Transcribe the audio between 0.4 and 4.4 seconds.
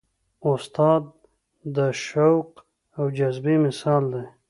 استاد د شوق او جذبې مثال دی.